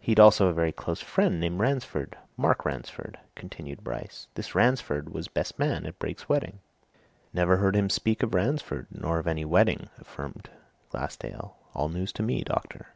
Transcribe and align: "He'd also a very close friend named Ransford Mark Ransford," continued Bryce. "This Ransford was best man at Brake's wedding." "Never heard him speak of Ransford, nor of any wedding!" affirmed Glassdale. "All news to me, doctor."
"He'd 0.00 0.20
also 0.20 0.48
a 0.48 0.52
very 0.52 0.70
close 0.70 1.00
friend 1.00 1.40
named 1.40 1.60
Ransford 1.60 2.18
Mark 2.36 2.66
Ransford," 2.66 3.18
continued 3.34 3.82
Bryce. 3.82 4.26
"This 4.34 4.54
Ransford 4.54 5.14
was 5.14 5.28
best 5.28 5.58
man 5.58 5.86
at 5.86 5.98
Brake's 5.98 6.28
wedding." 6.28 6.58
"Never 7.32 7.56
heard 7.56 7.74
him 7.74 7.88
speak 7.88 8.22
of 8.22 8.34
Ransford, 8.34 8.86
nor 8.90 9.18
of 9.18 9.26
any 9.26 9.46
wedding!" 9.46 9.88
affirmed 9.98 10.50
Glassdale. 10.90 11.56
"All 11.72 11.88
news 11.88 12.12
to 12.12 12.22
me, 12.22 12.42
doctor." 12.44 12.88